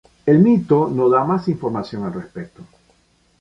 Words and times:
El 0.25 0.39
mito 0.39 0.89
no 0.89 1.07
da 1.09 1.23
más 1.23 1.47
información 1.47 2.03
al 2.05 2.13
respecto. 2.15 2.63